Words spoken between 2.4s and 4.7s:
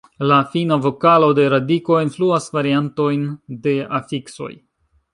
variantojn de afiksoj.